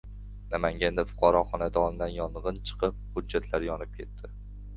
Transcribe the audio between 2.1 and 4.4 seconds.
yong‘in chiqib, hujjatlar yonib ketdi